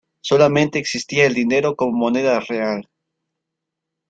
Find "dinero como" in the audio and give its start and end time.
1.35-1.95